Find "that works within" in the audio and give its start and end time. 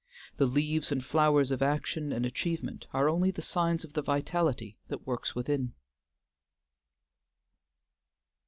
4.87-5.73